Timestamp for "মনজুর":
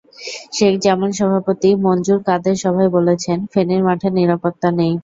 1.83-2.19